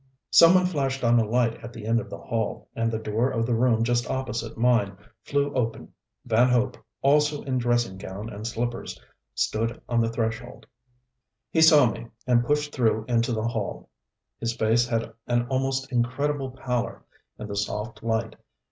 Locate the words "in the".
17.37-17.55